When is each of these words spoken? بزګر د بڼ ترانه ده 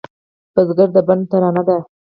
بزګر 0.53 0.89
د 0.93 0.97
بڼ 1.07 1.19
ترانه 1.31 1.61
ده 1.67 1.77